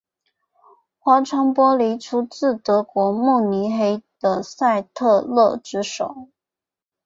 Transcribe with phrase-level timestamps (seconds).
[0.97, 6.29] 花窗玻璃出自德国慕尼黑的赛特勒之手。